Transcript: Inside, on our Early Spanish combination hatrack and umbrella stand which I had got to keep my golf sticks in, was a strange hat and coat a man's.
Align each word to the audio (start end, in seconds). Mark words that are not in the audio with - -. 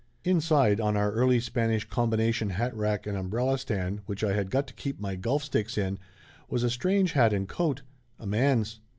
Inside, 0.23 0.81
on 0.81 0.97
our 0.97 1.11
Early 1.11 1.39
Spanish 1.39 1.87
combination 1.87 2.49
hatrack 2.49 3.05
and 3.05 3.15
umbrella 3.15 3.59
stand 3.59 4.01
which 4.07 4.23
I 4.23 4.33
had 4.33 4.49
got 4.49 4.65
to 4.65 4.73
keep 4.73 4.99
my 4.99 5.15
golf 5.15 5.43
sticks 5.43 5.77
in, 5.77 5.99
was 6.49 6.63
a 6.63 6.71
strange 6.71 7.11
hat 7.11 7.33
and 7.33 7.47
coat 7.47 7.83
a 8.17 8.25
man's. 8.25 8.79